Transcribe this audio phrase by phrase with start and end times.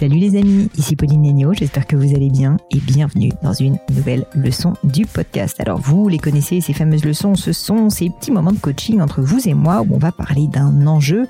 [0.00, 3.76] Salut les amis, ici Pauline Negno, j'espère que vous allez bien et bienvenue dans une
[3.90, 5.60] nouvelle leçon du podcast.
[5.60, 9.20] Alors vous les connaissez, ces fameuses leçons, ce sont ces petits moments de coaching entre
[9.20, 11.26] vous et moi où on va parler d'un enjeu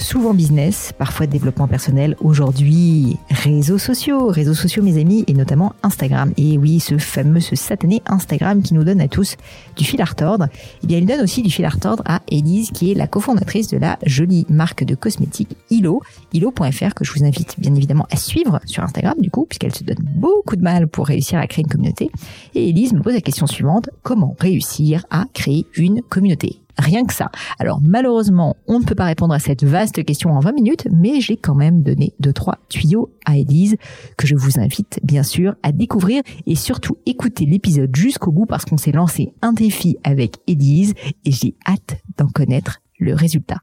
[0.00, 6.32] souvent business, parfois développement personnel, aujourd'hui réseaux sociaux, réseaux sociaux mes amis, et notamment Instagram.
[6.36, 9.36] Et oui, ce fameux, ce satané Instagram qui nous donne à tous
[9.76, 10.46] du fil à retordre,
[10.82, 13.68] eh bien il donne aussi du fil à retordre à Elise qui est la cofondatrice
[13.68, 18.16] de la jolie marque de cosmétiques Hilo, Hilo.fr que je vous invite bien évidemment à
[18.16, 21.64] suivre sur Instagram du coup, puisqu'elle se donne beaucoup de mal pour réussir à créer
[21.64, 22.10] une communauté.
[22.54, 26.60] Et Elise me pose la question suivante, comment réussir à créer une communauté?
[26.80, 27.30] Rien que ça.
[27.58, 31.20] Alors malheureusement, on ne peut pas répondre à cette vaste question en 20 minutes, mais
[31.20, 33.76] j'ai quand même donné deux trois tuyaux à Elise
[34.16, 38.64] que je vous invite bien sûr à découvrir et surtout écouter l'épisode jusqu'au bout parce
[38.64, 40.94] qu'on s'est lancé un défi avec Elise
[41.26, 43.58] et j'ai hâte d'en connaître le résultat.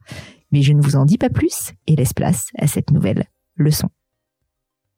[0.52, 3.90] Mais je ne vous en dis pas plus et laisse place à cette nouvelle leçon.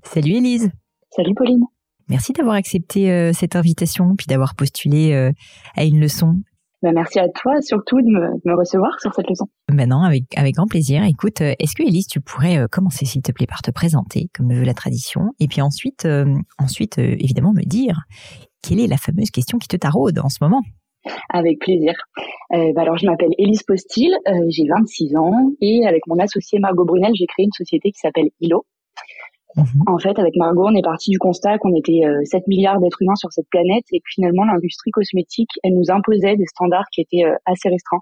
[0.04, 0.70] Salut Elise.
[1.16, 1.64] Salut Pauline.
[2.10, 5.32] Merci d'avoir accepté euh, cette invitation puis d'avoir postulé euh,
[5.78, 6.42] à une leçon.
[6.82, 9.46] Bah, merci à toi surtout de me, recevoir sur cette leçon.
[9.68, 11.04] Ben non, avec, avec grand plaisir.
[11.04, 14.30] Écoute, euh, est-ce que Elise, tu pourrais euh, commencer s'il te plaît par te présenter,
[14.34, 18.00] comme le veut la tradition, et puis ensuite, euh, ensuite évidemment me dire
[18.62, 20.62] quelle est la fameuse question qui te taraude en ce moment?
[21.30, 21.94] Avec plaisir.
[22.54, 24.14] Euh, bah alors, je m'appelle Elise Postil,
[24.50, 28.30] j'ai 26 ans et avec mon associé Margot Brunel, j'ai créé une société qui s'appelle
[28.42, 28.66] ILO.
[29.56, 29.84] Mhm.
[29.88, 33.02] En fait, avec Margot, on est parti du constat qu'on était 7 euh, milliards d'êtres
[33.02, 37.02] humains sur cette planète et que finalement, l'industrie cosmétique, elle nous imposait des standards qui
[37.02, 38.02] étaient euh, assez restreints.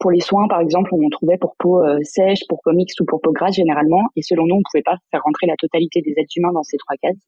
[0.00, 3.04] Pour les soins, par exemple, on trouvait pour peau euh, sèche, pour peau mixte ou
[3.04, 6.02] pour peau grasse généralement, et selon nous, on ne pouvait pas faire rentrer la totalité
[6.02, 7.22] des êtres humains dans ces trois cases.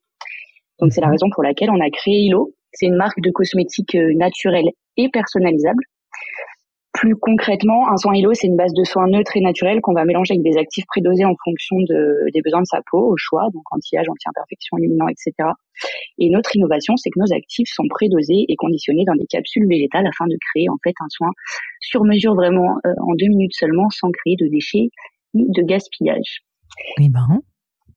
[0.81, 1.13] Donc, c'est la mhm.
[1.13, 2.53] raison pour laquelle on a créé Hilo.
[2.73, 5.85] C'est une marque de cosmétiques naturels et personnalisables
[6.95, 10.05] plus concrètement, un soin Hilo, c'est une base de soins neutre et naturel qu'on va
[10.05, 13.49] mélanger avec des actifs prédosés en fonction de, des besoins de sa peau, au choix,
[13.53, 15.51] donc anti-âge, anti-imperfection, illuminant, etc.
[16.19, 20.07] Et notre innovation, c'est que nos actifs sont prédosés et conditionnés dans des capsules végétales
[20.07, 21.31] afin de créer en fait un soin
[21.81, 24.89] sur mesure vraiment euh, en deux minutes seulement, sans créer de déchets
[25.35, 26.43] ni de gaspillage.
[27.01, 27.41] Eh ben.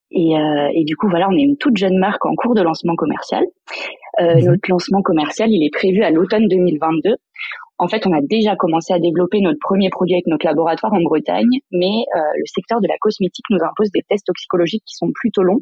[0.10, 2.62] Et, euh, et, du coup, voilà, on est une toute jeune marque en cours de
[2.62, 3.44] lancement commercial.
[4.22, 4.42] Euh.
[4.42, 7.16] Notre lancement commercial, il est prévu à l'automne 2022
[7.80, 11.02] en fait, on a déjà commencé à développer notre premier produit avec notre laboratoire en
[11.02, 15.12] Bretagne, mais euh, le secteur de la cosmétique nous impose des tests toxicologiques qui sont
[15.14, 15.62] plutôt longs.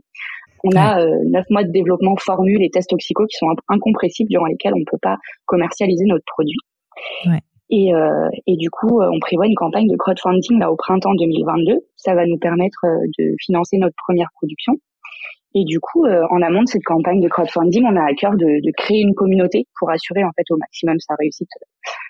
[0.63, 4.45] On a euh, neuf mois de développement formule et tests toxicaux qui sont incompressibles durant
[4.45, 6.57] lesquels on ne peut pas commercialiser notre produit.
[7.27, 7.41] Ouais.
[7.69, 11.79] Et, euh, et, du coup, on prévoit une campagne de crowdfunding là au printemps 2022.
[11.97, 12.79] Ça va nous permettre
[13.19, 14.73] de financer notre première production.
[15.57, 18.33] Et du coup, euh, en amont de cette campagne de crowdfunding, on a à cœur
[18.33, 21.49] de, de, créer une communauté pour assurer en fait au maximum sa réussite,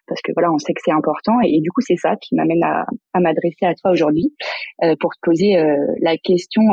[0.08, 1.40] parce que voilà, on sait que c'est important.
[1.44, 4.34] Et, du coup, c'est ça qui m'amène à, à m'adresser à toi aujourd'hui
[4.84, 6.64] euh, pour te poser euh, la question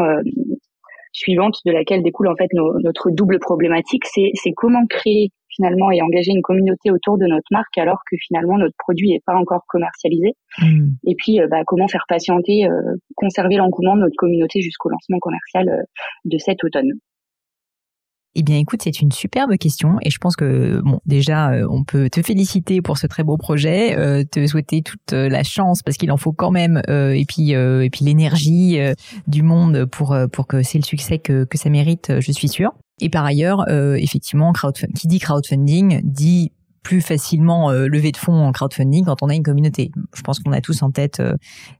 [1.12, 6.32] suivante de laquelle découle en fait notre double problématique, c'est comment créer finalement et engager
[6.32, 10.32] une communauté autour de notre marque alors que finalement notre produit n'est pas encore commercialisé.
[10.58, 10.90] Hmm.
[11.06, 15.18] Et puis euh, bah, comment faire patienter, euh, conserver l'engouement de notre communauté jusqu'au lancement
[15.20, 15.82] commercial euh,
[16.24, 16.90] de cet automne?
[18.34, 22.08] Eh bien, écoute, c'est une superbe question et je pense que bon, déjà, on peut
[22.08, 26.16] te féliciter pour ce très beau projet, te souhaiter toute la chance parce qu'il en
[26.16, 28.78] faut quand même et puis et puis l'énergie
[29.26, 32.72] du monde pour pour que c'est le succès que que ça mérite, je suis sûre.
[33.00, 34.52] Et par ailleurs, euh, effectivement,
[34.94, 36.52] qui dit crowdfunding dit
[36.82, 39.92] plus facilement euh, lever de fonds en crowdfunding quand on a une communauté.
[40.14, 41.34] Je pense qu'on a tous en tête euh,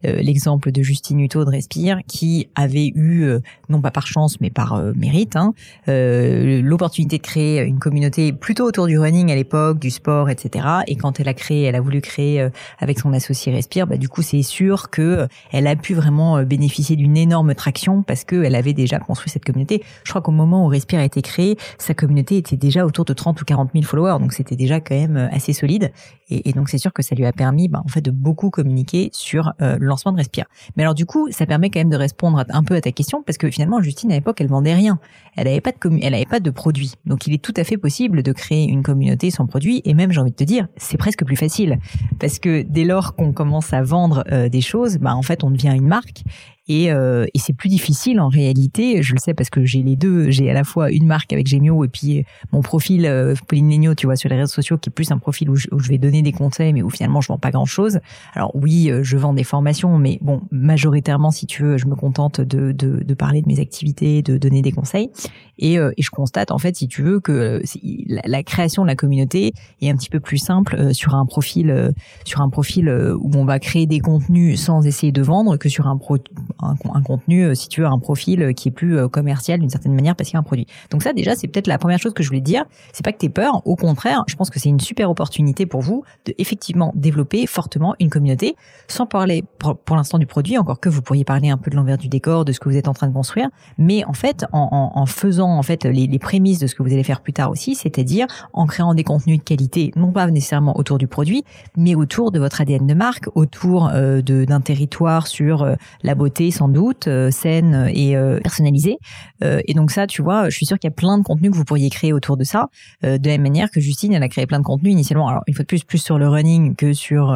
[0.04, 3.26] euh, l'exemple de Justine Hutto de Respire qui avait eu,
[3.68, 5.54] non pas par chance mais par mérite, hein,
[5.86, 10.66] l'opportunité de créer une communauté plutôt autour du running à l'époque, du sport, etc.
[10.86, 12.48] Et quand elle a créé, elle a voulu créer
[12.78, 16.96] avec son associé Respire, bah, du coup c'est sûr que elle a pu vraiment bénéficier
[16.96, 19.82] d'une énorme traction parce qu'elle avait déjà construit cette communauté.
[20.04, 23.12] Je crois qu'au moment où Respire a été créé, sa communauté était déjà autour de
[23.12, 25.92] 30 ou 40 000 followers, donc c'était déjà même euh, assez solide.
[26.28, 29.10] Et, donc c'est sûr que ça lui a permis, bah, en fait, de beaucoup communiquer
[29.12, 30.46] sur euh, le lancement de Respire.
[30.76, 33.22] Mais alors du coup, ça permet quand même de répondre un peu à ta question
[33.22, 34.98] parce que finalement, Justine à l'époque, elle vendait rien.
[35.36, 36.92] Elle n'avait pas de elle avait pas de produit.
[37.06, 39.82] Donc il est tout à fait possible de créer une communauté sans produit.
[39.84, 41.78] Et même, j'ai envie de te dire, c'est presque plus facile
[42.18, 45.50] parce que dès lors qu'on commence à vendre euh, des choses, bah en fait, on
[45.50, 46.22] devient une marque
[46.68, 49.02] et, euh, et c'est plus difficile en réalité.
[49.02, 50.30] Je le sais parce que j'ai les deux.
[50.30, 53.94] J'ai à la fois une marque avec Gemio et puis mon profil euh, Pauline Legno,
[53.94, 56.22] tu vois, sur les réseaux sociaux, qui est plus un profil où je, vais donner
[56.22, 57.98] des conseils, mais où finalement je vends pas grand chose.
[58.34, 61.96] Alors oui, euh, je vends des formations, mais bon, majoritairement, si tu veux, je me
[61.96, 65.10] contente de, de, de parler de mes activités, de donner des conseils.
[65.58, 67.60] Et, euh, et je constate en fait, si tu veux, que
[68.08, 71.92] la, la, création de la communauté est un petit peu plus simple sur un profil,
[72.24, 72.88] sur un profil
[73.18, 76.18] où on va créer des contenus sans essayer de vendre que sur un pro
[76.60, 79.70] un, contenu, euh, si tu veux, un profil euh, qui est plus euh, commercial d'une
[79.70, 80.66] certaine manière parce qu'il y a un produit.
[80.90, 82.64] Donc ça, déjà, c'est peut-être la première chose que je voulais dire.
[82.92, 83.62] C'est pas que tu peur.
[83.66, 87.94] Au contraire, je pense que c'est une super opportunité pour vous de effectivement développer fortement
[88.00, 88.56] une communauté
[88.88, 91.98] sans parler pour, l'instant du produit, encore que vous pourriez parler un peu de l'envers
[91.98, 93.48] du décor, de ce que vous êtes en train de construire.
[93.78, 97.02] Mais en fait, en, faisant en fait les, les, prémices de ce que vous allez
[97.02, 100.98] faire plus tard aussi, c'est-à-dire en créant des contenus de qualité, non pas nécessairement autour
[100.98, 101.44] du produit,
[101.76, 105.66] mais autour de votre ADN de marque, autour d'un territoire sur
[106.02, 108.98] la beauté sans doute, euh, saine et euh, personnalisée.
[109.42, 111.50] Euh, et donc ça, tu vois, je suis sûre qu'il y a plein de contenus
[111.50, 112.68] que vous pourriez créer autour de ça.
[113.02, 115.28] de la même manière que Justine, elle a créé plein de contenus initialement.
[115.28, 117.34] Alors une fois de plus, plus sur le running que sur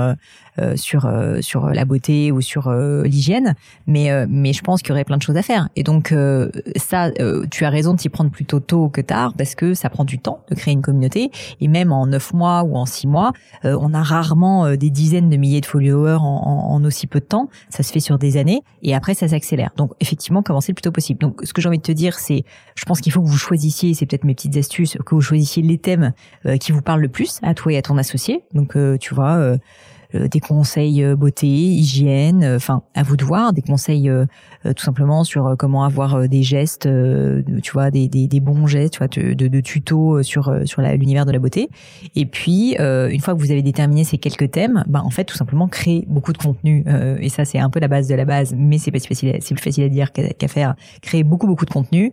[0.75, 3.55] sur euh, sur la beauté ou sur euh, l'hygiène,
[3.87, 5.69] mais mais je pense qu'il y aurait plein de choses à faire.
[5.76, 6.14] Et donc
[6.76, 7.11] ça,
[7.50, 10.19] tu as raison de s'y prendre plutôt tôt que tard parce que ça prend du
[10.19, 11.31] temps de créer une communauté
[11.61, 13.32] et même en neuf mois ou en six mois,
[13.64, 17.49] on a rarement des dizaines de milliers de followers en, en, aussi peu de temps.
[17.69, 19.70] Ça se fait sur des années et après ça s'accélère.
[19.76, 21.20] Donc effectivement, commencer le plus tôt possible.
[21.20, 22.44] Donc ce que j'ai envie de te dire, c'est,
[22.75, 25.62] je pense qu'il faut que vous choisissiez, c'est peut-être mes petites astuces, que vous choisissiez
[25.62, 26.12] les thèmes
[26.61, 28.44] qui vous parlent le plus à toi et à ton associé.
[28.55, 29.59] Donc tu vois euh,
[30.14, 34.11] des conseils euh, beauté, hygiène, euh, enfin à vous de voir, des conseils
[34.64, 36.88] tout simplement sur comment avoir des gestes,
[37.62, 41.25] tu vois, des, des, des, bons gestes, tu vois, de, de, tutos sur sur l'univers
[41.26, 41.69] de la beauté.
[42.14, 45.37] Et puis une fois que vous avez déterminé ces quelques thèmes, bah en fait tout
[45.37, 46.85] simplement créer beaucoup de contenu.
[47.20, 49.37] et ça c'est un peu la base de la base, mais c'est pas si facile,
[49.41, 50.75] c'est plus facile à dire qu'à faire.
[51.02, 52.12] Créer beaucoup beaucoup de contenu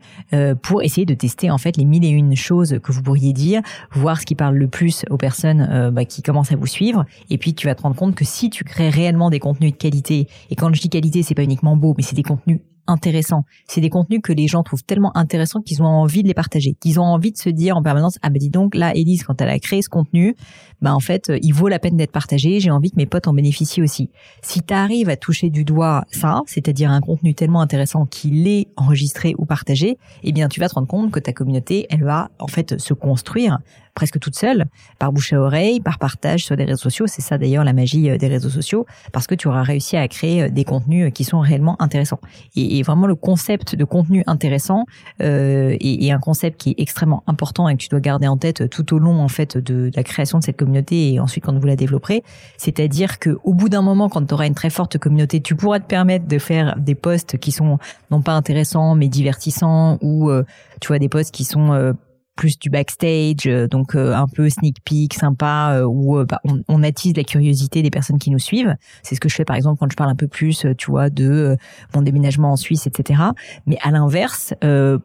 [0.61, 3.61] pour essayer de tester en fait les mille et une choses que vous pourriez dire,
[3.91, 7.05] voir ce qui parle le plus aux personnes bah, qui commencent à vous suivre.
[7.29, 10.27] Et puis tu vas rendre compte que si tu crées réellement des contenus de qualité,
[10.49, 13.43] et quand je dis qualité, c'est pas uniquement beau, mais c'est des contenus intéressants.
[13.67, 16.75] C'est des contenus que les gens trouvent tellement intéressants qu'ils ont envie de les partager,
[16.79, 19.39] qu'ils ont envie de se dire en permanence ah ben dis donc là Elise quand
[19.41, 20.35] elle a créé ce contenu,
[20.83, 23.33] bah en fait il vaut la peine d'être partagé, j'ai envie que mes potes en
[23.33, 24.11] bénéficient aussi.
[24.43, 28.67] Si tu arrives à toucher du doigt ça, c'est-à-dire un contenu tellement intéressant qu'il est
[28.75, 32.29] enregistré ou partagé, eh bien tu vas te rendre compte que ta communauté, elle va
[32.37, 33.59] en fait se construire
[33.93, 34.65] presque toute seule,
[34.99, 37.07] par bouche à oreille, par partage sur les réseaux sociaux.
[37.07, 40.07] C'est ça d'ailleurs la magie euh, des réseaux sociaux, parce que tu auras réussi à
[40.07, 42.19] créer euh, des contenus euh, qui sont réellement intéressants.
[42.55, 44.85] Et, vraiment le concept de contenu intéressant
[45.21, 48.69] euh, est, un concept qui est extrêmement important et que tu dois garder en tête
[48.69, 50.72] tout au long en fait de, la création de cette communauté
[51.13, 52.23] et ensuite quand vous la développerez.
[52.57, 55.79] C'est-à-dire que au bout d'un moment, quand tu auras une très forte communauté, tu pourras
[55.79, 57.77] te permettre de faire des posts qui sont
[58.11, 60.31] non pas intéressants mais divertissants ou
[60.79, 61.95] tu vois des posts qui sont
[62.35, 66.83] plus du backstage, euh, donc euh, un peu sneak peek, sympa, euh, où bah, on,
[66.83, 68.75] attise la curiosité des personnes qui nous suivent.
[69.03, 71.09] C'est ce que je fais par exemple quand je parle un peu plus, tu vois,
[71.09, 71.57] de
[71.95, 73.21] mon déménagement en Suisse, etc.
[73.65, 74.53] Mais à l'inverse,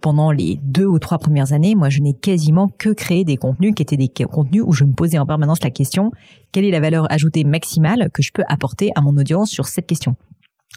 [0.00, 3.74] pendant les deux ou trois premières années, moi, je n'ai quasiment que créé des contenus
[3.76, 6.10] qui étaient des contenus où je me posais en permanence la question
[6.52, 9.86] quelle est la valeur ajoutée maximale que je peux apporter à mon audience sur cette
[9.86, 10.16] question?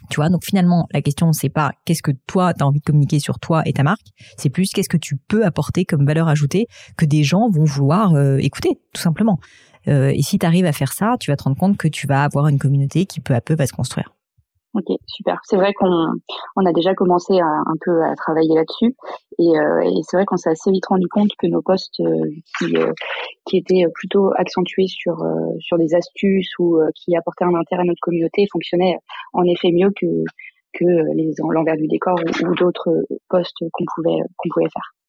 [0.09, 2.85] Tu vois, donc finalement, la question, c'est pas qu'est-ce que toi, tu as envie de
[2.85, 4.07] communiquer sur toi et ta marque,
[4.37, 6.67] c'est plus qu'est-ce que tu peux apporter comme valeur ajoutée
[6.97, 9.37] que des gens vont vouloir euh, écouter, tout simplement.
[9.87, 12.07] Euh, et si tu arrives à faire ça, tu vas te rendre compte que tu
[12.07, 14.13] vas avoir une communauté qui peu à peu va se construire.
[14.73, 15.39] Ok, super.
[15.43, 16.13] C'est vrai qu'on
[16.55, 18.95] on a déjà commencé à, un peu à travailler là-dessus
[19.37, 22.23] et, euh, et c'est vrai qu'on s'est assez vite rendu compte que nos posts euh,
[22.57, 22.93] qui euh,
[23.45, 25.25] qui étaient plutôt accentués sur
[25.59, 28.95] sur des astuces ou qui apportaient un intérêt à notre communauté fonctionnaient
[29.33, 30.07] en effet mieux que
[30.73, 30.85] que
[31.15, 35.00] les l'envers du décor ou, ou d'autres posts qu'on pouvait qu'on pouvait faire.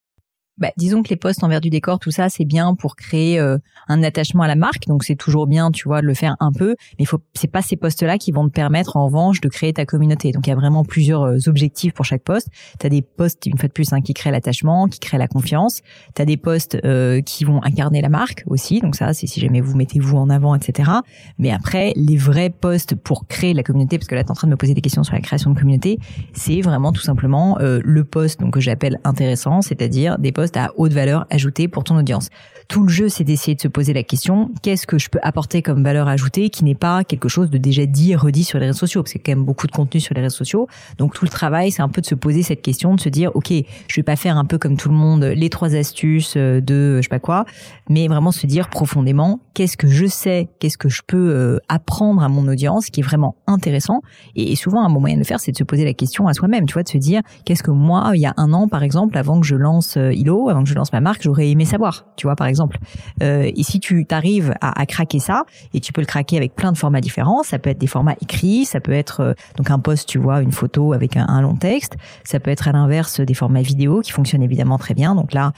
[0.62, 3.58] Bah, disons que les posts envers du décor, tout ça, c'est bien pour créer euh,
[3.88, 4.86] un attachement à la marque.
[4.86, 6.76] Donc c'est toujours bien, tu vois, de le faire un peu.
[7.00, 9.84] Mais faut, c'est pas ces posts-là qui vont te permettre, en revanche, de créer ta
[9.86, 10.30] communauté.
[10.30, 12.46] Donc il y a vraiment plusieurs euh, objectifs pour chaque post.
[12.78, 15.26] Tu as des posts, une fois de plus, hein, qui créent l'attachement, qui créent la
[15.26, 15.80] confiance.
[16.14, 18.80] Tu as des posts euh, qui vont incarner la marque aussi.
[18.80, 20.90] Donc ça, c'est si jamais vous mettez vous en avant, etc.
[21.38, 24.34] Mais après, les vrais posts pour créer la communauté, parce que là, tu es en
[24.34, 25.98] train de me poser des questions sur la création de communauté,
[26.34, 31.26] c'est vraiment tout simplement le post donc que j'appelle intéressant, c'est-à-dire des à haute valeur
[31.30, 32.28] ajoutée pour ton audience.
[32.68, 35.62] Tout le jeu, c'est d'essayer de se poser la question qu'est-ce que je peux apporter
[35.62, 38.66] comme valeur ajoutée qui n'est pas quelque chose de déjà dit et redit sur les
[38.66, 40.68] réseaux sociaux, parce qu'il y a quand même beaucoup de contenu sur les réseaux sociaux.
[40.98, 43.30] Donc tout le travail, c'est un peu de se poser cette question, de se dire
[43.34, 43.52] ok,
[43.88, 47.02] je vais pas faire un peu comme tout le monde les trois astuces de je
[47.02, 47.44] sais pas quoi,
[47.88, 52.22] mais vraiment se dire profondément qu'est-ce que je sais, qu'est-ce que je peux euh, apprendre
[52.22, 54.00] à mon audience qui est vraiment intéressant.
[54.34, 56.34] Et, souvent, un bon moyen de le faire, c'est de se poser la question à
[56.34, 58.82] soi-même, tu vois, de se dire qu'est-ce que moi, il y a un an, par
[58.82, 60.12] exemple, avant que je lance euh,
[60.48, 62.78] Avant que je lance ma marque, j'aurais aimé savoir, tu vois, par exemple.
[63.22, 66.72] Euh, et si tu t'arrives à, craquer ça, et tu peux le craquer avec plein
[66.72, 69.78] de formats différents, ça peut être des formats écrits, ça peut être euh, donc un
[69.78, 73.34] post, tu vois, une photo avec un, long texte, ça peut être à l'inverse des
[73.34, 75.14] formats vidéo qui fonctionnent évidemment très bien.
[75.14, 75.52] Donc là,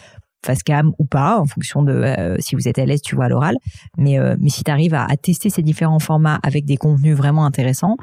[0.45, 3.26] face cam ou pas, en fonction de euh, si vous êtes à l'aise, tu vois,
[3.26, 3.57] à l'oral.
[3.97, 7.45] Mais, euh, mais si tu arrives à, tester ces différents formats avec des contenus vraiment
[7.45, 7.97] intéressants,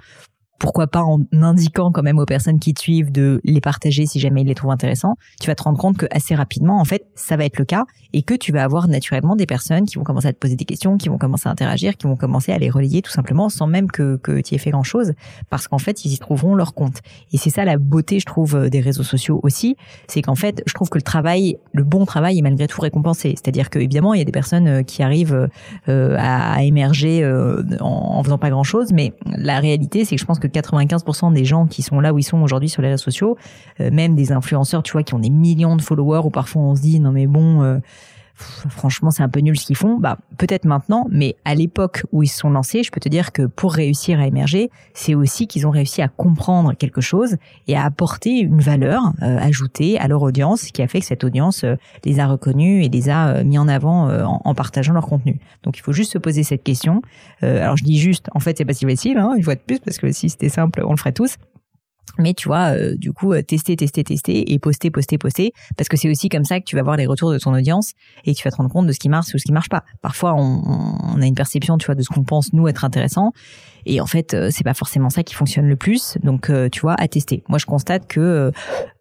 [0.61, 4.19] pourquoi pas en indiquant quand même aux personnes qui te suivent de les partager si
[4.19, 7.07] jamais ils les trouvent intéressants, tu vas te rendre compte que assez rapidement, en fait,
[7.15, 10.03] ça va être le cas et que tu vas avoir naturellement des personnes qui vont
[10.03, 12.59] commencer à te poser des questions, qui vont commencer à interagir, qui vont commencer à
[12.59, 15.13] les relayer tout simplement sans même que, que tu aies fait grand chose
[15.49, 16.99] parce qu'en fait, ils y trouveront leur compte.
[17.33, 19.77] Et c'est ça la beauté, je trouve, euh, des réseaux sociaux aussi,
[20.07, 23.29] c'est qu'en fait, je trouve que le travail, le bon travail est malgré tout récompensé.
[23.29, 25.49] C'est-à-dire que évidemment, il y a des personnes euh, qui arrivent
[25.89, 27.25] euh, à émerger
[27.79, 31.33] en, en faisant pas grand chose, mais la réalité, c'est que je pense que 95%
[31.33, 33.37] des gens qui sont là où ils sont aujourd'hui sur les réseaux sociaux,
[33.79, 36.75] euh, même des influenceurs, tu vois, qui ont des millions de followers, ou parfois on
[36.75, 37.81] se dit non mais bon,
[38.65, 39.97] euh, franchement c'est un peu nul ce qu'ils font.
[39.97, 43.31] Bah peut-être maintenant, mais à l'époque où ils se sont lancés, je peux te dire
[43.31, 47.75] que pour réussir à émerger, c'est aussi qu'ils ont réussi à comprendre quelque chose et
[47.75, 51.65] à apporter une valeur euh, ajoutée à leur audience, qui a fait que cette audience
[52.05, 55.39] les a reconnus et les a mis en avant en, en, partageant leur contenu.
[55.63, 57.01] Donc il faut juste se poser cette question.
[57.41, 59.79] alors je dis juste, en fait c'est pas si facile, hein, une fois de plus,
[59.79, 61.37] parce que si c'était simple, on le ferait tous.
[62.17, 65.87] Mais tu vois, euh, du coup, euh, tester, tester, tester et poster, poster, poster, parce
[65.87, 67.93] que c'est aussi comme ça que tu vas voir les retours de ton audience
[68.25, 69.83] et tu vas te rendre compte de ce qui marche ou ce qui marche pas.
[70.01, 70.61] Parfois, on,
[71.15, 73.31] on a une perception, tu vois, de ce qu'on pense nous être intéressant,
[73.85, 76.17] et en fait, euh, c'est pas forcément ça qui fonctionne le plus.
[76.23, 77.43] Donc, tu vois, à tester.
[77.47, 78.51] Moi, je constate que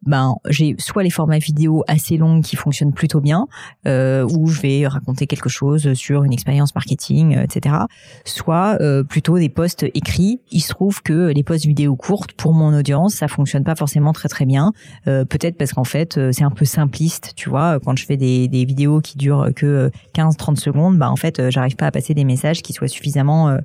[0.02, 3.46] ben j'ai soit les formats vidéo assez longs qui fonctionnent plutôt bien,
[3.86, 7.76] où je vais raconter quelque chose sur une expérience marketing, etc.
[8.24, 10.40] Soit plutôt des posts écrits.
[10.50, 14.12] Il se trouve que les posts vidéo courtes pour mon audience ça fonctionne pas forcément
[14.12, 14.72] très très bien.
[15.06, 17.78] Euh, peut-être parce qu'en fait, euh, c'est un peu simpliste, tu vois.
[17.80, 21.50] Quand je fais des, des vidéos qui durent que 15-30 secondes, bah en fait, euh,
[21.50, 23.58] j'arrive pas à passer des messages qui soient suffisamment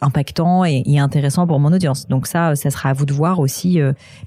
[0.00, 2.08] impactants et, intéressants pour mon audience.
[2.08, 3.78] Donc ça, ça sera à vous de voir aussi.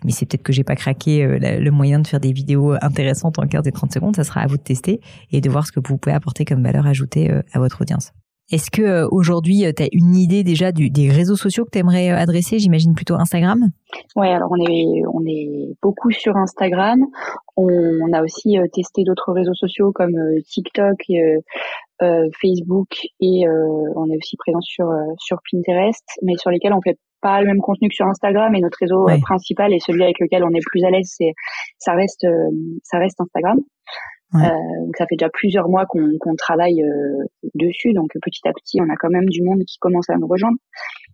[0.04, 3.48] mais c'est peut-être que j'ai pas craqué le moyen de faire des vidéos intéressantes en
[3.48, 4.16] 15 et 30 secondes.
[4.16, 6.64] Ça sera à vous de tester et de voir ce que vous pouvez apporter comme
[6.64, 8.14] valeur ajoutée à votre audience.
[8.52, 11.80] Est-ce que euh, aujourd'hui, euh, tu as une idée déjà des réseaux sociaux que tu
[11.80, 12.60] aimerais euh, adresser?
[12.60, 13.70] J'imagine plutôt Instagram
[14.18, 17.06] Ouais, alors on est, on est beaucoup sur Instagram.
[17.56, 21.38] On, a aussi testé d'autres réseaux sociaux comme TikTok, euh,
[22.42, 22.90] Facebook
[23.20, 23.44] et
[23.96, 24.88] on est aussi présent sur,
[25.20, 28.60] sur Pinterest, mais sur lesquels on fait pas le même contenu que sur Instagram et
[28.60, 31.34] notre réseau principal et celui avec lequel on est plus à l'aise, c'est
[31.78, 32.26] ça reste
[32.84, 33.60] ça reste Instagram.
[34.36, 34.40] Euh,
[34.86, 38.90] donc ça fait déjà plusieurs mois qu'on travaille euh, dessus, donc petit à petit, on
[38.90, 40.58] a quand même du monde qui commence à nous rejoindre.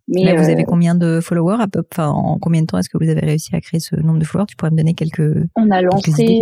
[0.07, 2.77] Mais Là, vous avez euh, combien de followers à peu, enfin, en combien de temps
[2.77, 4.47] est-ce que vous avez réussi à créer ce nombre de followers?
[4.47, 6.39] Tu pourrais me donner quelques On a lancé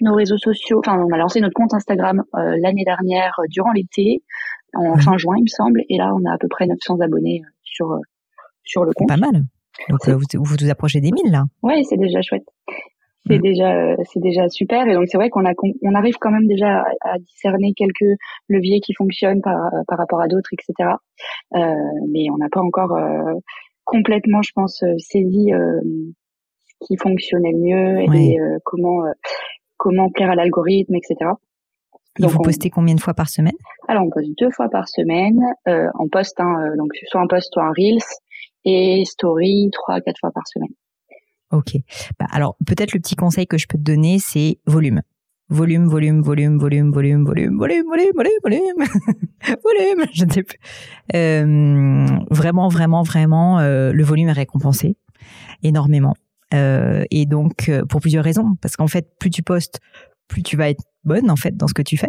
[0.00, 4.22] nos réseaux sociaux, enfin on a lancé notre compte Instagram l'année dernière durant l'été,
[4.74, 7.42] en fin juin il me semble, et là on a à peu près 900 abonnés
[7.62, 7.98] sur
[8.64, 9.08] sur le compte.
[9.08, 9.42] Pas mal.
[9.90, 11.44] Donc vous, vous vous approchez des 1000 là.
[11.62, 12.44] Ouais, c'est déjà chouette
[13.26, 13.42] c'est mm.
[13.42, 15.52] déjà c'est déjà super et donc c'est vrai qu'on a
[15.82, 20.28] on arrive quand même déjà à, discerner quelques leviers qui fonctionnent par par rapport à
[20.28, 20.90] d'autres etc
[21.54, 21.58] euh,
[22.10, 23.34] mais on n'a pas encore euh,
[23.84, 25.80] complètement je pense euh, saisi euh,
[26.58, 29.02] ce qui fonctionnait le mieux et euh, comment
[29.76, 31.30] comment plaire à l'algorithme etc
[32.20, 33.54] et vous postez combien de fois par semaine?
[33.88, 35.40] Alors on poste deux fois par semaine.
[35.66, 38.04] Euh, on poste hein, donc soit un post soit un reels
[38.66, 40.68] et story trois à quatre fois par semaine.
[41.52, 41.76] Ok.
[42.18, 45.02] Bah, alors peut-être le petit conseil que je peux te donner, c'est volume.
[45.48, 48.62] Volume, volume, volume, volume, volume, volume, volume, volume, volume, volume,
[49.44, 50.58] volume, je ne sais plus.
[51.14, 54.96] Euh, vraiment, vraiment, vraiment, euh, le volume est récompensé
[55.62, 56.14] énormément.
[56.54, 58.56] Euh, et donc, pour plusieurs raisons.
[58.62, 59.80] Parce qu'en fait, plus tu postes,
[60.26, 62.08] plus tu vas être bonne en fait dans ce que tu fais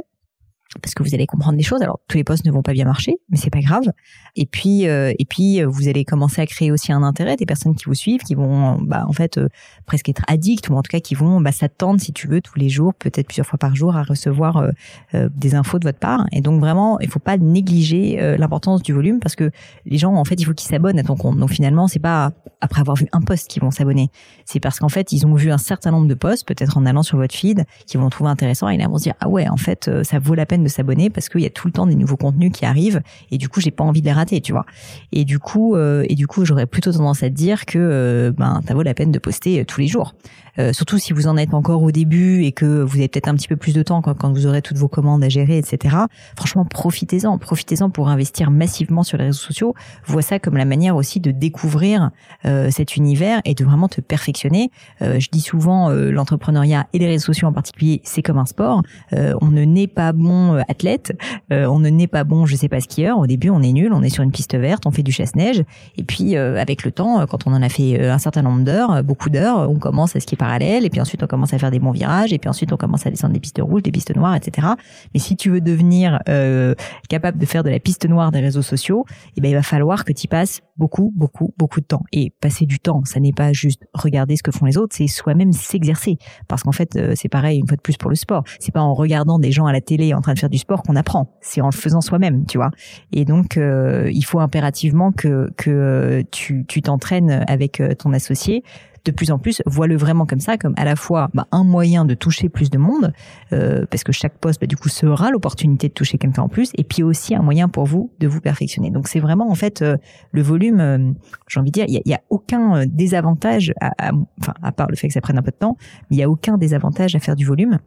[0.82, 1.82] parce que vous allez comprendre des choses.
[1.82, 3.92] Alors tous les postes ne vont pas bien marcher, mais c'est pas grave.
[4.36, 7.46] Et puis euh, et puis euh, vous allez commencer à créer aussi un intérêt des
[7.46, 9.50] personnes qui vous suivent, qui vont bah en fait euh,
[9.86, 12.58] presque être addicts ou en tout cas qui vont bah, s'attendre si tu veux tous
[12.58, 14.70] les jours, peut-être plusieurs fois par jour à recevoir
[15.14, 16.26] des infos de votre part.
[16.32, 19.52] Et donc vraiment, il faut pas négliger l'importance du volume parce que
[19.86, 21.38] les gens en fait il faut qu'ils s'abonnent à ton compte.
[21.38, 24.10] Donc finalement c'est pas après avoir vu un post qu'ils vont s'abonner,
[24.46, 27.04] c'est parce qu'en fait ils ont vu un certain nombre de posts, peut-être en allant
[27.04, 29.58] sur votre feed, qu'ils vont trouver intéressant et là vont se dire ah ouais en
[29.58, 31.96] fait ça vaut la peine de s'abonner parce qu'il y a tout le temps des
[31.96, 33.02] nouveaux contenus qui arrivent
[33.32, 34.66] et du coup j'ai pas envie de les rater, tu vois.
[35.12, 38.32] Et du coup euh, et du coup j'aurais plutôt tendance à te dire que euh,
[38.32, 40.14] ben ça vaut la peine de poster euh, tous les jours.
[40.60, 43.36] Euh, surtout si vous en êtes encore au début et que vous avez peut-être un
[43.36, 45.98] petit peu plus de temps quand, quand vous aurez toutes vos commandes à gérer, etc.
[46.36, 49.74] Franchement, profitez-en, profitez-en pour investir massivement sur les réseaux sociaux.
[50.06, 52.12] Vois ça comme la manière aussi de découvrir
[52.46, 54.70] euh, cet univers et de vraiment te perfectionner.
[55.02, 58.82] Euh, je dis souvent, l'entrepreneuriat et les réseaux sociaux en particulier, c'est comme un sport.
[59.12, 61.18] on ne naît pas bon athlète,
[61.52, 63.18] on ne naît pas bon, je sais pas skieur.
[63.18, 65.64] Au début, on est nul, on est sur une piste verte, on fait du chasse-neige,
[65.98, 69.30] et puis avec le temps, quand on en a fait un certain nombre d'heures, beaucoup
[69.30, 72.34] d'heures, on commence à skier et puis ensuite on commence à faire des bons virages,
[72.34, 74.68] et puis ensuite on commence à descendre des pistes rouges, des pistes noires, etc.
[75.14, 76.76] Mais si tu veux devenir euh,
[77.10, 79.06] capable de faire de la piste noire des réseaux sociaux,
[79.38, 82.04] eh ben il va falloir que tu passes beaucoup, beaucoup, beaucoup de temps.
[82.12, 85.08] Et passer du temps, ça n'est pas juste regarder ce que font les autres, c'est
[85.08, 86.18] soi-même s'exercer.
[86.48, 88.44] Parce qu'en fait, euh, c'est pareil une fois de plus pour le sport.
[88.60, 90.84] C'est pas en regardant des gens à la télé en train de faire du sport
[90.84, 91.30] qu'on apprend.
[91.42, 92.72] C'est en le faisant soi-même, tu vois.
[93.12, 98.64] Et donc, euh, il faut impérativement que que tu tu t'entraînes avec ton associé
[99.06, 102.06] de plus en plus voient-le vraiment comme ça, comme à la fois bah, un moyen
[102.06, 103.14] de toucher plus de monde,
[103.52, 106.72] euh, parce que chaque poste, bah, du coup, sera l'opportunité de toucher quelqu'un en plus,
[106.78, 108.92] et puis aussi un moyen pour vous de vous perfectionner.
[108.92, 109.98] Donc c'est vraiment en fait euh,
[110.32, 110.80] le volume.
[110.80, 111.12] Euh,
[111.48, 115.08] j'ai envie de dire, il y a, aucun désavantage, à, enfin à part le fait
[115.08, 115.78] que ça prenne un peu de temps,
[116.10, 117.80] il y a aucun désavantage à faire du volume.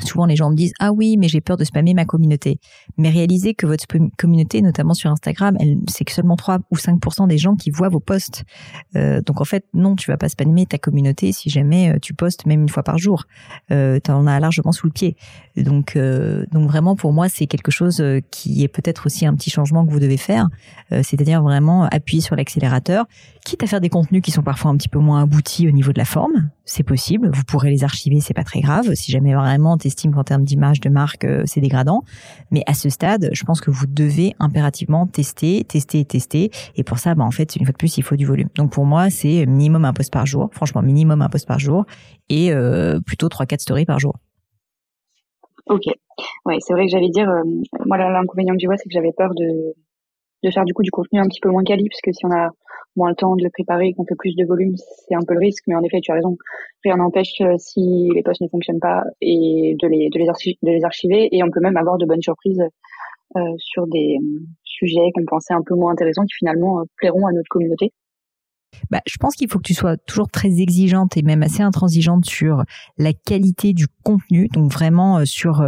[0.00, 2.58] Souvent, les gens me disent ah oui, mais j'ai peur de spammer ma communauté.
[2.96, 3.84] Mais réalisez que votre
[4.16, 5.56] communauté, notamment sur Instagram,
[5.88, 8.44] c'est que seulement 3 ou 5% des gens qui voient vos posts.
[8.96, 12.14] Euh, donc en fait, non, tu vas pas spammer ta communauté si jamais euh, tu
[12.14, 13.24] postes même une fois par jour.
[13.70, 15.16] Euh, tu en as largement sous le pied.
[15.56, 19.34] Donc, euh, donc vraiment pour moi, c'est quelque chose euh, qui est peut-être aussi un
[19.34, 20.48] petit changement que vous devez faire,
[20.90, 23.06] c'est-à-dire vraiment appuyer sur l'accélérateur,
[23.44, 25.92] quitte à faire des contenus qui sont parfois un petit peu moins aboutis au niveau
[25.92, 26.50] de la forme.
[26.70, 27.30] C'est possible.
[27.32, 28.94] Vous pourrez les archiver, c'est pas très grave.
[28.94, 32.02] Si jamais vraiment estime qu'en termes d'image, de marque, euh, c'est dégradant.
[32.50, 36.50] Mais à ce stade, je pense que vous devez impérativement tester, tester, tester.
[36.76, 38.50] Et pour ça, bah, en fait, une fois de plus, il faut du volume.
[38.54, 40.50] Donc pour moi, c'est minimum un post par jour.
[40.52, 41.86] Franchement, minimum un post par jour
[42.28, 44.16] et euh, plutôt 3-4 stories par jour.
[45.70, 45.86] Ok.
[46.44, 47.44] Ouais, c'est vrai que j'allais dire, euh,
[47.86, 49.74] moi l'inconvénient que je vois, c'est que j'avais peur de
[50.44, 52.30] de faire du coup du contenu un petit peu moins quali, parce que si on
[52.30, 52.50] a
[52.98, 55.40] moins le temps de le préparer, qu'on fait plus de volume, c'est un peu le
[55.40, 55.64] risque.
[55.66, 56.36] Mais en effet, tu as raison.
[56.84, 60.70] Rien n'empêche euh, si les posts ne fonctionnent pas et de les de les, de
[60.70, 61.28] les archiver.
[61.32, 62.62] Et on peut même avoir de bonnes surprises
[63.36, 67.32] euh, sur des euh, sujets qu'on pensait un peu moins intéressants qui finalement plairont à
[67.32, 67.92] notre communauté.
[68.90, 72.26] Bah, je pense qu'il faut que tu sois toujours très exigeante et même assez intransigeante
[72.26, 72.64] sur
[72.98, 75.66] la qualité du contenu, donc vraiment sur,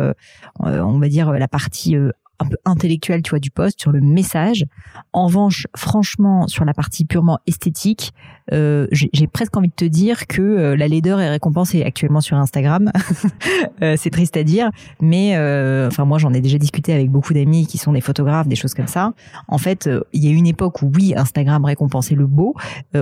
[0.61, 1.97] on va dire, la partie
[2.41, 4.65] un peu intellectuel, tu vois, du poste, sur le message.
[5.13, 8.13] En revanche, franchement, sur la partie purement esthétique,
[8.53, 12.37] euh, j'ai presque envie de te dire que euh, la laideur est récompensée actuellement sur
[12.37, 12.91] Instagram.
[13.83, 17.33] euh, c'est triste à dire, mais euh, enfin moi j'en ai déjà discuté avec beaucoup
[17.33, 19.13] d'amis qui sont des photographes, des choses comme ça.
[19.49, 22.55] En fait, euh, il y a une époque où oui, Instagram récompensait le beau.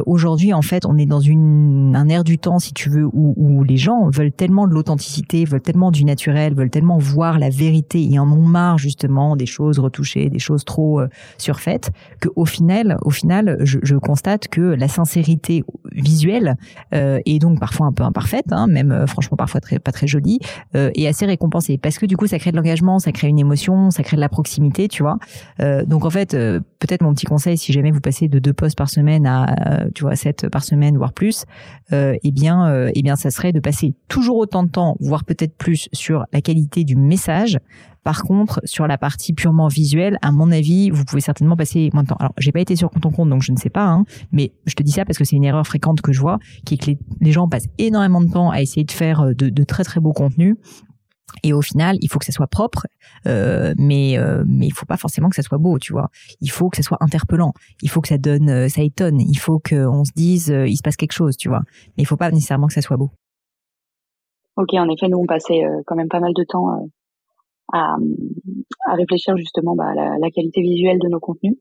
[0.07, 3.35] Aujourd'hui, en fait, on est dans une un air du temps, si tu veux, où,
[3.37, 7.49] où les gens veulent tellement de l'authenticité, veulent tellement du naturel, veulent tellement voir la
[7.49, 11.01] vérité et en ont marre justement des choses retouchées, des choses trop
[11.39, 16.57] surfaites, que au final, au final, je, constate que la sincérité visuelle
[16.95, 20.39] euh, et donc parfois un peu imparfaite, hein, même euh, franchement parfois pas très jolie,
[20.75, 23.39] euh, et assez récompensée parce que du coup ça crée de l'engagement, ça crée une
[23.39, 25.19] émotion, ça crée de la proximité, tu vois.
[25.61, 28.53] Euh, donc en fait, euh, peut-être mon petit conseil, si jamais vous passez de deux
[28.53, 29.47] postes par semaine à
[29.95, 31.45] tu vois sept par semaine voire plus,
[31.91, 35.89] eh bien eh bien ça serait de passer toujours autant de temps, voire peut-être plus
[35.93, 37.59] sur la qualité du message
[38.09, 42.05] par contre, sur la partie purement visuelle, à mon avis, vous pouvez certainement passer moins
[42.05, 42.17] de temps.
[42.19, 44.73] Alors, j'ai pas été sur ton compte, donc je ne sais pas, hein, mais je
[44.73, 46.99] te dis ça parce que c'est une erreur fréquente que je vois, qui est que
[47.21, 50.15] les, gens passent énormément de temps à essayer de faire euh, de, très très beaux
[50.15, 50.57] contenus.
[51.43, 52.87] Et au final, il faut que ça soit propre,
[53.27, 56.09] euh, mais euh, mais il faut pas forcément que ça soit beau, tu vois.
[56.41, 57.53] Il faut que ça soit interpellant.
[57.83, 59.21] Il faut que ça donne, euh, ça étonne.
[59.21, 61.61] Il faut qu'on se dise, il se passe quelque chose, tu vois.
[61.99, 63.11] Mais il faut pas nécessairement que ça soit beau.
[64.57, 66.89] Ok, en effet, nous on passait quand même pas mal de temps
[67.73, 67.97] à,
[68.87, 71.57] à réfléchir justement bah, à la, la, qualité visuelle de nos contenus.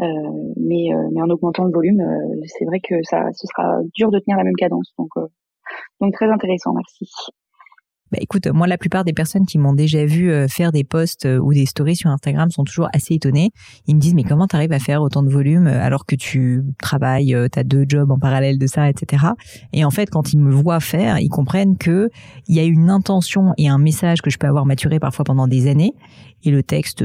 [0.00, 0.04] Euh,
[0.56, 4.10] mais, euh, mais en augmentant le volume, euh, c'est vrai que ça, ce sera dur
[4.10, 4.92] de tenir la même cadence.
[4.98, 5.10] Donc,
[6.00, 7.10] donc très intéressant, merci.
[8.12, 11.24] Bah écoute, moi la plupart des personnes qui m'ont déjà vu euh, faire des posts
[11.24, 13.52] euh, ou des stories sur Instagram sont toujours assez étonnées.
[13.86, 16.14] Ils me disent mais comment tu arrives à faire autant de volume euh, alors que
[16.14, 19.28] tu travailles, tu as deux jobs en parallèle de ça, etc.
[19.72, 22.10] Et en fait, quand ils me voient faire, ils comprennent que
[22.48, 25.48] il y a une intention et un message que je peux avoir maturé parfois pendant
[25.48, 25.94] des années.
[26.44, 27.04] Et le texte,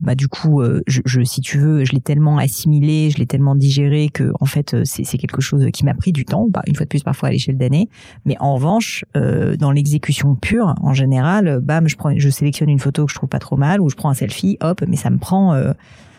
[0.00, 3.56] bah du coup, je, je, si tu veux, je l'ai tellement assimilé, je l'ai tellement
[3.56, 6.84] digéré que en fait, c'est quelque chose qui m'a pris du temps, bah, une fois
[6.84, 7.88] de plus parfois à l'échelle d'années.
[8.24, 13.10] Mais en revanche, dans l'exécution en général, bam, je prends, je sélectionne une photo que
[13.10, 15.54] je trouve pas trop mal, ou je prends un selfie, hop, mais ça me prend,
[15.54, 15.72] euh,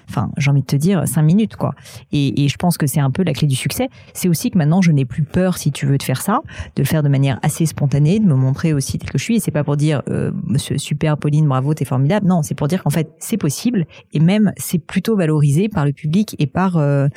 [0.09, 1.73] enfin, j'ai envie de te dire, cinq minutes, quoi.
[2.11, 3.89] Et, et je pense que c'est un peu la clé du succès.
[4.13, 6.41] C'est aussi que maintenant, je n'ai plus peur, si tu veux, de faire ça,
[6.75, 9.35] de le faire de manière assez spontanée, de me montrer aussi tel que je suis.
[9.37, 12.27] Et c'est pas pour dire, euh, super Pauline, bravo, t'es formidable.
[12.27, 15.93] Non, c'est pour dire qu'en fait, c'est possible, et même c'est plutôt valorisé par le
[15.93, 17.07] public et par euh,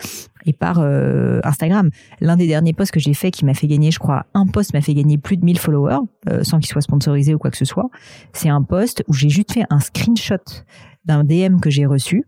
[0.47, 1.91] et par euh, Instagram.
[2.21, 4.73] L'un des derniers posts que j'ai fait qui m'a fait gagner, je crois, un post
[4.73, 5.99] m'a fait gagner plus de 1000 followers
[6.29, 7.91] euh, sans qu'il soit sponsorisé ou quoi que ce soit.
[8.33, 10.37] C'est un post où j'ai juste fait un screenshot
[11.05, 12.25] d'un DM que j'ai reçu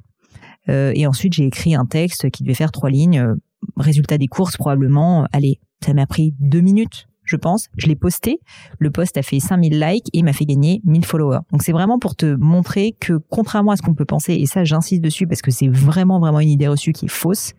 [0.69, 3.35] et ensuite j'ai écrit un texte qui devait faire trois lignes.
[3.77, 5.27] résultat des courses probablement.
[5.33, 7.69] Allez, ça m'a pris deux minutes je pense.
[7.77, 8.41] Je l'ai posté.
[8.79, 11.41] Le post a fait 5000 likes et m'a fait gagner 1000 followers.
[11.51, 14.65] Donc c'est vraiment pour te montrer que contrairement à ce qu'on peut penser, et ça
[14.65, 17.53] j'insiste dessus parce que c'est vraiment vraiment une idée reçue qui est fausse,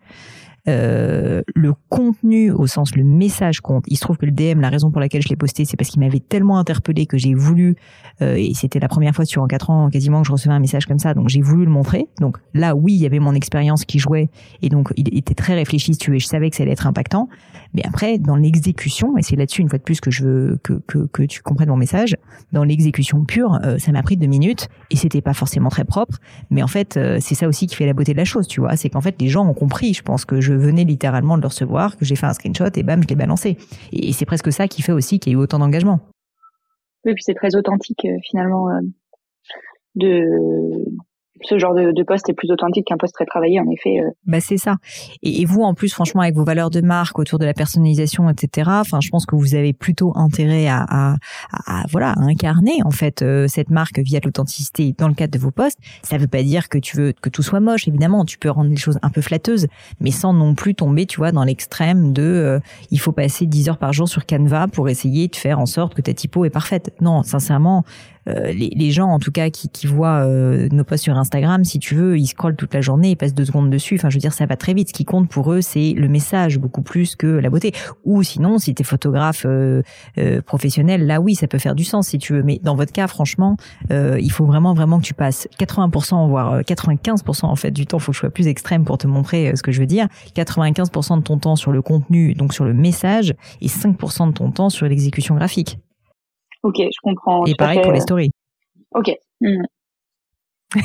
[0.66, 3.84] euh, le contenu au sens le message compte.
[3.88, 5.90] Il se trouve que le DM, la raison pour laquelle je l'ai posté, c'est parce
[5.90, 7.76] qu'il m'avait tellement interpellé que j'ai voulu,
[8.22, 10.60] euh, et c'était la première fois sur en quatre ans quasiment que je recevais un
[10.60, 12.08] message comme ça, donc j'ai voulu le montrer.
[12.18, 14.30] Donc là, oui, il y avait mon expérience qui jouait,
[14.62, 17.28] et donc il était très réfléchi, tu veux, je savais que ça allait être impactant.
[17.74, 20.74] Mais après, dans l'exécution, et c'est là-dessus une fois de plus que je veux que,
[20.86, 22.16] que, que tu comprennes mon message,
[22.52, 26.18] dans l'exécution pure, euh, ça m'a pris deux minutes, et c'était pas forcément très propre,
[26.50, 28.76] mais en fait, c'est ça aussi qui fait la beauté de la chose, tu vois,
[28.76, 31.48] c'est qu'en fait les gens ont compris, je pense que je venais littéralement de le
[31.48, 33.56] recevoir, que j'ai fait un screenshot et bam, je l'ai balancé.
[33.92, 36.00] Et c'est presque ça qui fait aussi qu'il y a eu autant d'engagement.
[37.04, 38.80] Oui, puis c'est très authentique euh, finalement euh,
[39.94, 40.24] de
[41.44, 44.00] ce genre de, poste est plus authentique qu'un poste très travaillé, en effet.
[44.00, 44.10] Euh.
[44.26, 44.76] Bah c'est ça.
[45.22, 48.70] Et, vous, en plus, franchement, avec vos valeurs de marque autour de la personnalisation, etc.
[48.80, 51.16] Enfin, je pense que vous avez plutôt intérêt à, à,
[51.66, 55.50] à, voilà, incarner en fait euh, cette marque via l'authenticité dans le cadre de vos
[55.50, 55.78] postes.
[56.02, 58.24] Ça veut pas dire que tu veux que tout soit moche, évidemment.
[58.24, 59.66] Tu peux rendre les choses un peu flatteuses,
[60.00, 63.68] mais sans non plus tomber, tu vois, dans l'extrême de euh, il faut passer 10
[63.68, 66.50] heures par jour sur Canva pour essayer de faire en sorte que ta typo est
[66.50, 66.94] parfaite.
[67.00, 67.84] Non, sincèrement,
[68.28, 71.64] euh, les, les, gens en tout cas qui, qui voient euh, nos posts sur Instagram,
[71.64, 73.96] si tu veux, ils scrollent toute la journée, ils passent deux secondes dessus.
[73.96, 74.88] Enfin, je veux dire, ça va très vite.
[74.88, 77.72] Ce qui compte pour eux, c'est le message beaucoup plus que la beauté.
[78.04, 79.82] Ou sinon, si tu es photographe euh,
[80.46, 82.42] professionnel, là oui, ça peut faire du sens si tu veux.
[82.42, 83.56] Mais dans votre cas, franchement,
[83.90, 87.98] il faut vraiment vraiment que tu passes 80% voire 95% en fait du temps.
[87.98, 90.08] Faut que je sois plus extrême pour te montrer ce que je veux dire.
[90.34, 94.50] 95% de ton temps sur le contenu, donc sur le message, et 5% de ton
[94.50, 95.78] temps sur l'exécution graphique.
[96.64, 97.44] Ok, je comprends.
[97.44, 98.30] Et pareil pour les stories.
[98.94, 99.12] Ok.
[99.40, 99.62] Hmm.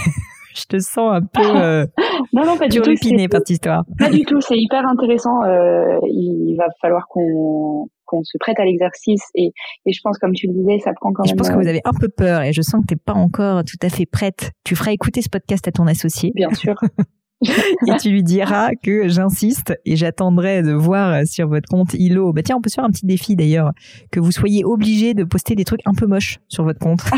[0.55, 1.85] je te sens un peu euh,
[2.33, 5.97] non non pas du tout par cette histoire pas du tout c'est hyper intéressant euh,
[6.03, 9.51] il va falloir qu'on qu'on se prête à l'exercice et,
[9.85, 11.65] et je pense comme tu le disais ça prend quand même je pense que vous
[11.67, 14.05] euh, avez un peu peur et je sens que t'es pas encore tout à fait
[14.05, 16.75] prête tu feras écouter ce podcast à ton associé bien sûr
[17.87, 22.33] et tu lui diras que j'insiste et j'attendrai de voir sur votre compte Ilo.
[22.33, 23.71] Bah tiens, on peut se faire un petit défi d'ailleurs,
[24.11, 27.01] que vous soyez obligé de poster des trucs un peu moches sur votre compte.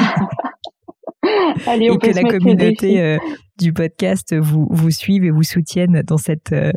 [1.67, 3.17] Allez, on et que la communauté euh,
[3.59, 6.71] du podcast vous vous suive et vous soutienne dans cette euh,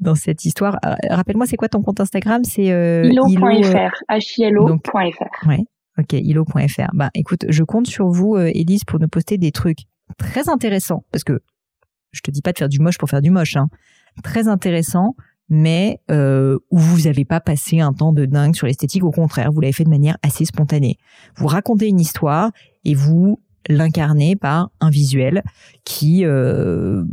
[0.00, 0.78] dans cette histoire.
[0.84, 2.42] Euh, rappelle-moi, c'est quoi ton compte Instagram?
[2.44, 5.48] C'est ilo.fr, h-i-l-o.fr.
[5.48, 5.64] Ouais.
[5.98, 6.90] Ok, ilo.fr.
[6.94, 9.80] Bah, écoute, je compte sur vous, Elise, pour nous poster des trucs
[10.16, 11.40] très intéressants, parce que
[12.12, 13.68] je te dis pas de faire du moche pour faire du moche, hein.
[14.22, 15.16] Très intéressant,
[15.48, 19.04] mais euh, où vous n'avez pas passé un temps de dingue sur l'esthétique.
[19.04, 20.98] Au contraire, vous l'avez fait de manière assez spontanée.
[21.36, 22.50] Vous racontez une histoire
[22.84, 25.42] et vous l'incarner par un visuel
[25.84, 27.04] qui euh,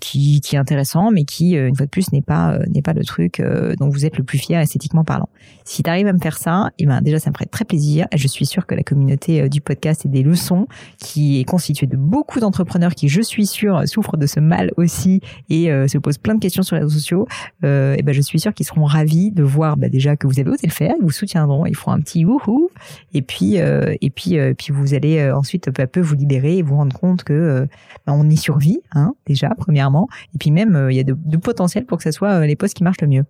[0.00, 2.82] qui, qui est intéressant mais qui euh, une fois de plus n'est pas euh, n'est
[2.82, 5.28] pas le truc euh, dont vous êtes le plus fier esthétiquement parlant.
[5.64, 8.06] Si tu à me faire ça, et eh ben déjà ça me ferait très plaisir
[8.14, 10.66] je suis sûre que la communauté du podcast et des leçons
[10.98, 15.20] qui est constituée de beaucoup d'entrepreneurs qui je suis sûre souffrent de ce mal aussi
[15.50, 17.26] et se posent plein de questions sur les réseaux sociaux,
[17.62, 20.40] et eh ben je suis sûre qu'ils seront ravis de voir bah, déjà que vous
[20.40, 22.70] avez osé le faire, ils vous soutiendront, ils feront un petit wouhou
[23.14, 26.98] et puis et puis puis vous allez ensuite peu peu vous libérer et vous rendre
[26.98, 27.66] compte que euh,
[28.06, 30.08] bah, on y survit, hein, déjà, premièrement.
[30.34, 32.46] Et puis même, euh, il y a de, de, potentiel pour que ce soit euh,
[32.46, 33.24] les postes qui marchent le mieux.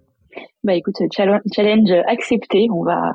[0.64, 2.68] Bah écoute, challenge accepté.
[2.72, 3.12] On va,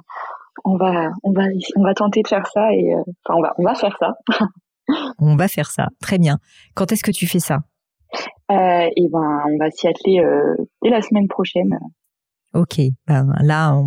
[0.65, 1.43] on va, on va,
[1.75, 2.93] on va tenter de faire ça et
[3.25, 4.13] enfin on va, on va faire ça.
[5.19, 5.87] on va faire ça.
[6.01, 6.37] Très bien.
[6.75, 7.61] Quand est-ce que tu fais ça?
[8.51, 10.21] Euh, Et ben, on va s'y atteler
[10.83, 11.79] dès la semaine prochaine.
[12.53, 13.81] Ok, ben, là,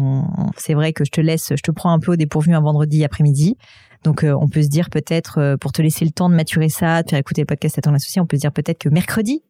[0.56, 3.04] c'est vrai que je te laisse, je te prends un peu au dépourvu un vendredi
[3.04, 3.56] après-midi.
[4.04, 7.10] Donc on peut se dire peut-être, pour te laisser le temps de maturer ça, de
[7.10, 9.42] faire écouter le podcast à ton associé, on peut se dire peut-être que mercredi,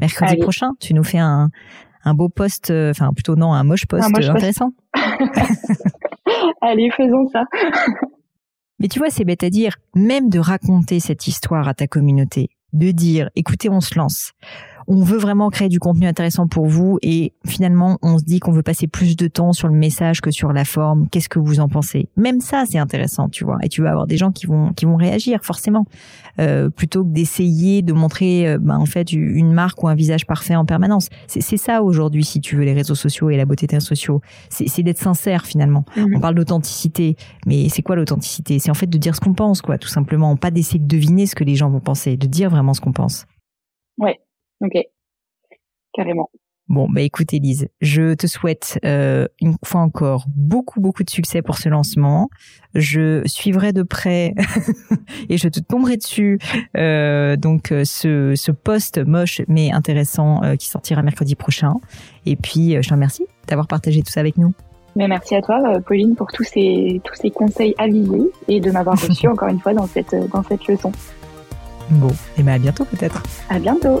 [0.00, 1.48] mercredi prochain, tu nous fais un,
[2.04, 4.72] un beau post, enfin plutôt non, un moche post intéressant.
[6.60, 7.44] Allez, faisons ça.
[8.78, 12.48] Mais tu vois, c'est bête à dire, même de raconter cette histoire à ta communauté,
[12.72, 14.32] de dire, écoutez, on se lance
[14.86, 18.52] on veut vraiment créer du contenu intéressant pour vous et finalement on se dit qu'on
[18.52, 21.08] veut passer plus de temps sur le message que sur la forme.
[21.10, 22.08] Qu'est-ce que vous en pensez?
[22.16, 23.58] Même ça c'est intéressant, tu vois.
[23.62, 25.86] Et tu vas avoir des gens qui vont qui vont réagir forcément
[26.40, 30.26] euh, plutôt que d'essayer de montrer euh, bah, en fait une marque ou un visage
[30.26, 31.08] parfait en permanence.
[31.26, 34.20] C'est ça aujourd'hui si tu veux les réseaux sociaux et la beauté des réseaux sociaux.
[34.48, 35.84] C'est d'être sincère finalement.
[35.96, 36.16] Mhm.
[36.16, 37.16] On parle d'authenticité,
[37.46, 38.58] mais c'est quoi l'authenticité?
[38.58, 41.26] C'est en fait de dire ce qu'on pense quoi, tout simplement, pas d'essayer de deviner
[41.26, 43.26] ce que les gens vont penser, de dire vraiment ce qu'on pense.
[43.98, 44.18] Ouais,
[44.60, 44.74] Ok,
[45.92, 46.30] carrément.
[46.68, 51.42] Bon, bah écoute Elise, je te souhaite euh, une fois encore beaucoup beaucoup de succès
[51.42, 52.30] pour ce lancement.
[52.74, 54.34] Je suivrai de près
[55.28, 56.38] et je te tomberai dessus
[56.78, 61.74] euh, donc euh, ce, ce post moche mais intéressant qui sortira mercredi prochain.
[62.24, 64.54] Et puis je te remercie d'avoir partagé tout ça avec nous.
[64.96, 68.98] Mais merci à toi Pauline pour tous ces tous ces conseils avisés et de m'avoir
[68.98, 70.92] reçu encore une fois dans cette dans cette leçon.
[71.90, 73.22] Bon, et ben à bientôt peut-être.
[73.50, 74.00] À bientôt.